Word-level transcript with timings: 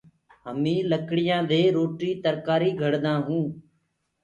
همينٚ 0.45 0.87
لڪڙيآندي 0.91 1.61
روٽي 1.77 2.11
ترڪآري 2.23 2.69
گھڙدآ 2.81 3.13
هيونٚ۔ 3.27 3.51